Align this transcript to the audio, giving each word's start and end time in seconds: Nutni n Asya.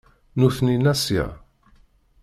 Nutni 0.39 0.75
n 0.77 0.85
Asya. 0.93 1.25